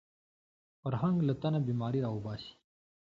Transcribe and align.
فرهنګ 0.81 1.17
له 1.27 1.33
تنه 1.41 1.59
بیماري 1.67 1.99
راوباسي 2.05 2.51